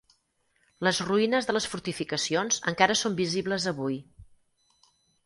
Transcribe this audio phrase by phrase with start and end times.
[0.85, 3.99] Les ruïnes de les fortificacions encara són visibles avui.